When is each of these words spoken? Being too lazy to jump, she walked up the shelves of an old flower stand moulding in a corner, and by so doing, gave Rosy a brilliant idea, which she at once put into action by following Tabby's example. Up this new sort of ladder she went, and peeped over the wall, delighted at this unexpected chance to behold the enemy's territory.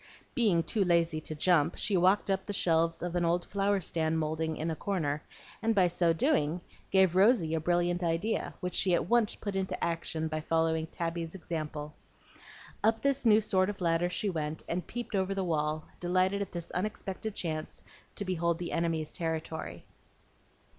Being 0.33 0.63
too 0.63 0.83
lazy 0.83 1.21
to 1.21 1.35
jump, 1.35 1.75
she 1.77 1.95
walked 1.95 2.31
up 2.31 2.45
the 2.47 2.53
shelves 2.53 3.03
of 3.03 3.15
an 3.15 3.23
old 3.23 3.45
flower 3.45 3.79
stand 3.81 4.17
moulding 4.17 4.57
in 4.57 4.71
a 4.71 4.75
corner, 4.75 5.21
and 5.61 5.75
by 5.75 5.85
so 5.89 6.11
doing, 6.11 6.61
gave 6.89 7.15
Rosy 7.15 7.53
a 7.53 7.59
brilliant 7.59 8.03
idea, 8.03 8.55
which 8.61 8.73
she 8.73 8.95
at 8.95 9.07
once 9.07 9.35
put 9.35 9.55
into 9.55 9.83
action 9.83 10.27
by 10.27 10.41
following 10.41 10.87
Tabby's 10.87 11.35
example. 11.35 11.93
Up 12.83 13.03
this 13.03 13.27
new 13.27 13.41
sort 13.41 13.69
of 13.69 13.79
ladder 13.79 14.09
she 14.09 14.27
went, 14.31 14.63
and 14.67 14.87
peeped 14.87 15.13
over 15.13 15.35
the 15.35 15.43
wall, 15.43 15.85
delighted 15.99 16.41
at 16.41 16.51
this 16.51 16.71
unexpected 16.71 17.35
chance 17.35 17.83
to 18.15 18.25
behold 18.25 18.57
the 18.57 18.71
enemy's 18.71 19.11
territory. 19.11 19.85